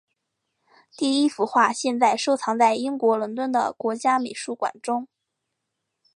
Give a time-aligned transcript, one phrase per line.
[0.97, 5.07] 第一幅画现在收藏在英国伦敦的国家美术馆中。